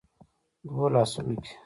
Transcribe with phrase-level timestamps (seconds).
[0.67, 1.53] دوو لاسونو کې